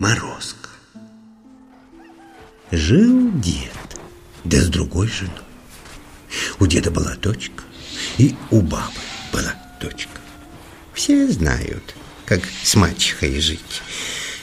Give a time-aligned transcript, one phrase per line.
[0.00, 0.70] Морозко.
[2.70, 4.00] Жил дед,
[4.44, 5.34] да с другой женой.
[6.58, 7.64] У деда была дочка,
[8.16, 8.94] и у бабы
[9.30, 10.18] была дочка.
[10.94, 11.94] Все знают,
[12.24, 13.82] как с мачехой жить.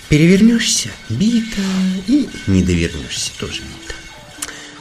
[0.09, 1.63] Перевернешься– бита,
[2.05, 3.95] и не довернешься– тоже бита.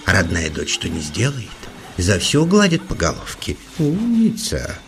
[0.04, 1.48] А родная дочь что не сделает,
[1.96, 3.56] за все гладит по головке.
[3.78, 4.78] Умница.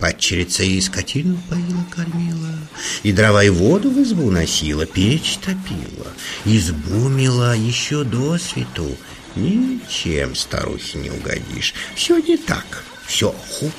[0.00, 2.58] Падчерица и скотину поила, кормила,
[3.02, 6.06] И дрова и воду в избу носила, Печь топила,
[6.46, 8.96] избу мила еще до свету.
[9.36, 13.72] Ничем старухе не угодишь, Все не так, все худо.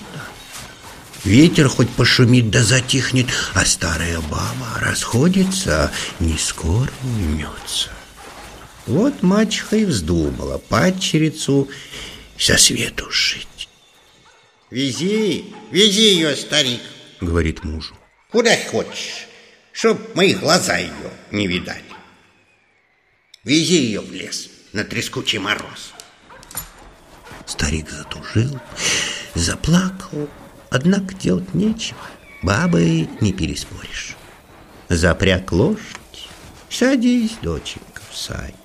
[1.24, 7.90] Ветер хоть пошумит да затихнет, А старая баба расходится, Не скоро уймется.
[8.86, 11.68] Вот мачеха и вздумала падчерицу
[12.38, 13.48] со свету жить.
[14.72, 16.80] Вези, вези ее, старик,
[17.20, 17.94] говорит мужу.
[18.32, 19.28] Куда хочешь,
[19.74, 21.84] чтоб мои глаза ее не видали.
[23.44, 25.94] Вези ее в лес на трескучий мороз.
[27.46, 28.62] Старик затужил,
[29.36, 30.30] заплакал,
[30.70, 32.00] однако делать нечего.
[32.42, 34.16] Бабы не переспоришь.
[34.88, 36.30] Запряг лошадь,
[36.70, 38.56] садись, доченька, в сай.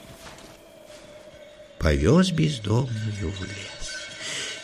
[1.80, 3.95] Повез бездомную в лес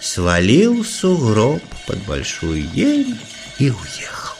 [0.02, 3.16] свалил сугроб под большую ель
[3.58, 4.36] и уехал.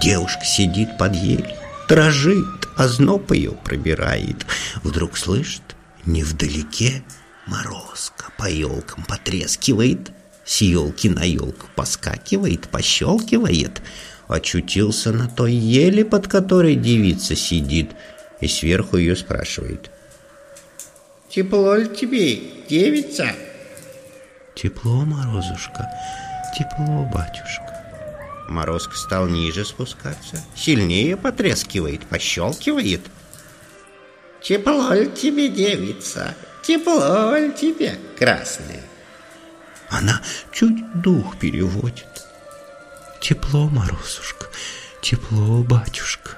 [0.00, 1.54] Девушка сидит под ель,
[1.88, 4.46] дрожит, а зноб ее пробирает.
[4.82, 5.76] Вдруг слышит,
[6.06, 7.02] невдалеке
[7.46, 10.10] морозка по елкам потрескивает,
[10.46, 13.82] с елки на елку поскакивает, пощелкивает.
[14.26, 17.90] Очутился на той еле, под которой девица сидит,
[18.40, 19.90] и сверху ее спрашивает.
[21.28, 23.34] «Тепло ли тебе, девица?»
[24.54, 25.88] Тепло, Морозушка,
[26.56, 27.82] тепло, батюшка.
[28.48, 33.00] Морозка стал ниже спускаться, сильнее потрескивает, пощелкивает.
[34.42, 36.34] Тепло ли тебе, девица?
[36.62, 38.82] Тепло ли тебе, красная?
[39.88, 40.20] Она
[40.52, 42.26] чуть дух переводит.
[43.20, 44.48] Тепло, Морозушка,
[45.00, 46.32] тепло, батюшка.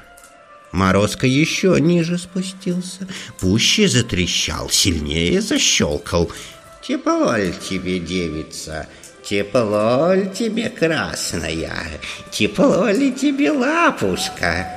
[0.70, 3.08] Морозка еще ниже спустился,
[3.40, 6.30] пуще затрещал, сильнее защелкал—
[6.86, 8.86] Тепло ли тебе, девица,
[9.22, 11.98] тепло ли тебе, красная,
[12.30, 14.68] тепло ли тебе, лапушка?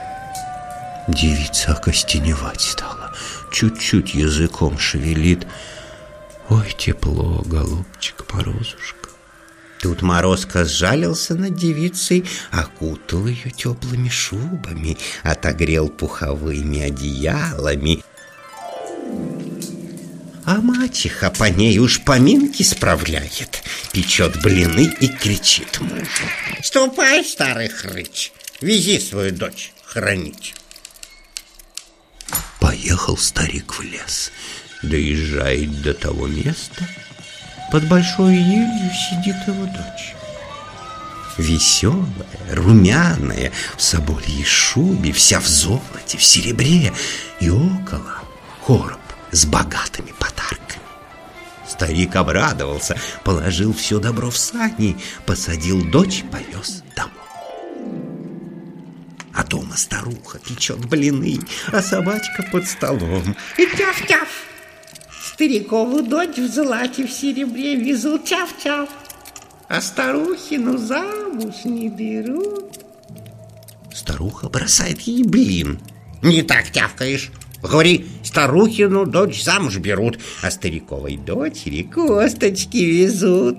[1.09, 3.13] Девица окостеневать стала,
[3.51, 5.45] чуть-чуть языком шевелит.
[6.47, 9.09] Ой, тепло, голубчик, Морозушка.
[9.81, 18.01] Тут Морозко сжалился над девицей, окутал ее теплыми шубами, отогрел пуховыми одеялами,
[20.47, 26.05] а мачеха по ней уж поминки справляет, печет блины и кричит мужу.
[26.63, 28.31] Ступай, старый хрыч,
[28.61, 30.55] вези свою дочь хранить.
[32.61, 34.31] Поехал старик в лес,
[34.83, 36.87] доезжает до того места,
[37.69, 40.15] под большой елью сидит его дочь.
[41.37, 42.07] Веселая,
[42.53, 46.93] румяная, в собольей шубе, вся в золоте, в серебре,
[47.41, 48.23] и около
[48.65, 48.97] короб
[49.31, 50.81] с богатыми подарками.
[51.67, 57.11] Старик обрадовался, положил все добро в сани, посадил дочь, повез домой.
[59.33, 61.39] А дома старуха печет блины,
[61.71, 63.35] а собачка под столом.
[63.57, 64.27] И тяв-тяв!
[65.21, 68.89] Старикову дочь в золоте, в серебре везут тяв-тяв.
[69.67, 72.79] А старухину замуж не берут.
[73.93, 75.79] Старуха бросает ей блин.
[76.23, 77.31] Не так тявкаешь.
[77.61, 83.57] Говори, старухину дочь замуж берут, а стариковой дочери косточки везут.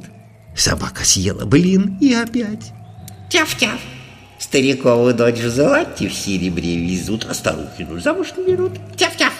[0.55, 2.73] Собака съела блин и опять.
[3.31, 3.81] Тяв-тяв.
[4.39, 8.73] Стариковую дочь в золоте в серебре везут, а старухину замуж не берут.
[8.97, 9.33] Тяв-тяв.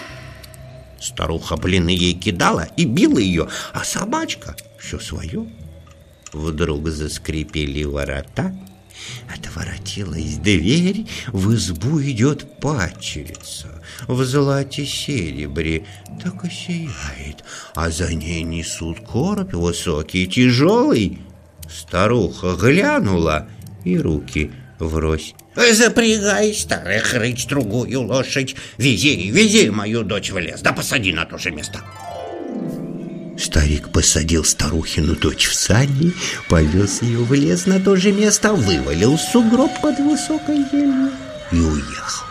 [0.99, 5.47] Старуха блины ей кидала и била ее, а собачка все свое.
[6.33, 8.53] Вдруг заскрипели ворота,
[9.33, 13.81] Отворотилась дверь, в избу идет пачерица.
[14.07, 15.85] В золоте серебре
[16.23, 17.43] так и сияет
[17.75, 21.19] А за ней несут короб высокий, тяжелый.
[21.69, 23.47] Старуха глянула
[23.83, 25.35] и руки врозь.
[25.55, 28.55] Запрягай, старая хрыч, другую лошадь.
[28.77, 31.83] Вези, вези мою дочь в лес, да посади на то же место
[33.39, 36.13] Старик посадил старухину дочь в сани,
[36.49, 41.11] повез ее в лес на то же место, вывалил сугроб под высокой елью
[41.53, 42.25] и уехал.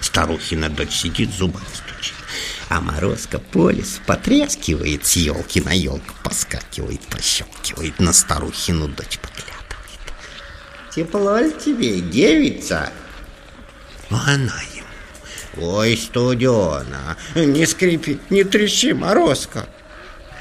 [0.00, 2.14] Старухина дочь сидит, зубами стучит,
[2.68, 9.56] а морозка по лесу потрескивает, с елки на елку поскакивает, пощелкивает, на старухину дочь поглядывает.
[10.92, 12.90] Тепло ли тебе, девица?
[14.10, 15.68] Она ему.
[15.68, 19.68] Ой, студена, не скрипи, не трещи, Морозко.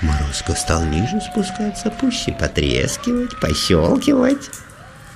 [0.06, 4.52] Морозко стал ниже спускаться, пуще потрескивать, пощелкивать.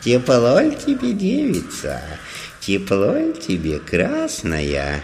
[0.04, 2.02] Тепло ль тебе, девица,
[2.60, 5.04] тепло ль тебе, красная?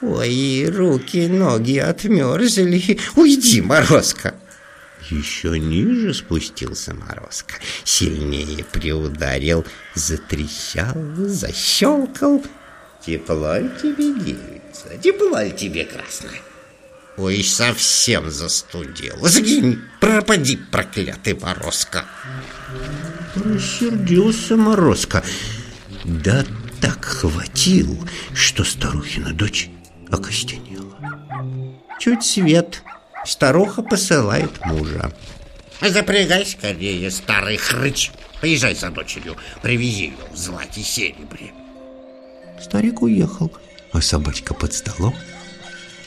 [0.00, 2.98] Ой, руки, ноги отмерзли.
[3.14, 4.34] Уйди, Морозко.
[5.10, 7.54] Еще ниже спустился Морозко,
[7.84, 12.42] сильнее приударил, затрещал, защелкал.
[13.06, 16.40] Тепло ль тебе, девица, тепло ль тебе, красная?
[17.18, 19.16] Ой, совсем застудил.
[19.26, 22.04] Сгинь, пропади, проклятый Морозко.
[23.34, 25.24] Рассердился Морозко.
[26.04, 26.44] Да
[26.80, 29.68] так хватил, что старухина дочь
[30.12, 30.96] окостенела.
[31.98, 32.84] Чуть свет,
[33.26, 35.12] старуха посылает мужа.
[35.80, 38.12] Запрягай скорее, старый хрыч.
[38.40, 41.52] Поезжай за дочерью, привези ее в злате серебре.
[42.62, 43.52] Старик уехал,
[43.92, 45.16] а собачка под столом.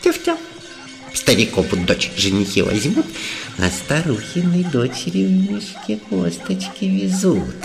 [0.02, 0.40] Тюф-тюф.
[1.14, 3.06] Стариков дочь женихи возьмут,
[3.58, 7.56] а старухиной дочери в мешке косточки везут.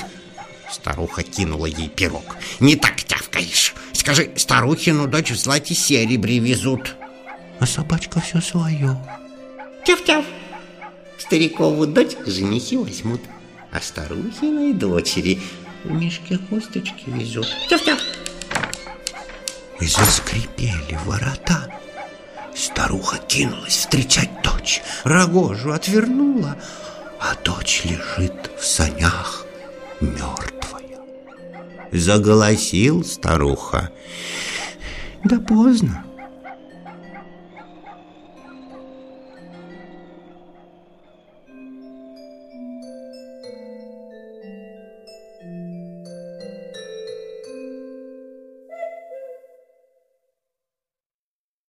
[0.71, 2.37] Старуха кинула ей пирог.
[2.61, 3.75] Не так тявкаешь.
[3.93, 6.97] Скажи, старухину дочь в злате серебре везут.
[7.61, 8.97] А собачка все свое.
[9.85, 10.25] Тяв-тяв.
[11.19, 13.21] Старикову дочь женихи возьмут,
[13.71, 15.41] а старухиной дочери
[15.85, 17.47] в мешке косточки везут.
[17.71, 17.99] Тяв-тяв.
[19.81, 21.73] И заскрипели ворота.
[22.57, 26.57] Старуха кинулась встречать дочь, рогожу отвернула,
[27.21, 29.45] а дочь лежит в санях
[30.01, 30.99] мертвая.
[31.93, 33.91] Заголосил старуха.
[35.23, 36.06] Да поздно,